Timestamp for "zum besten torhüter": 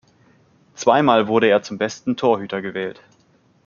1.61-2.63